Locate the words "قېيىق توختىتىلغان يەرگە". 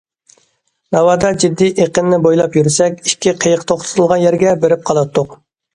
3.45-4.61